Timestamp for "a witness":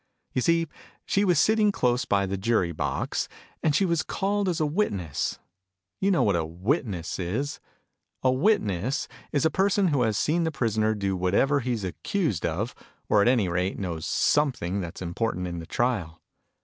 4.59-5.37, 6.35-7.19, 8.23-9.07